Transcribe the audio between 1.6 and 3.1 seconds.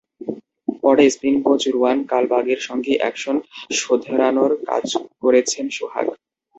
রুয়ান কালপাগের সঙ্গে